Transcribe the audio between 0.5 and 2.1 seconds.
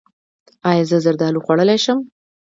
ایا زه زردالو خوړلی شم؟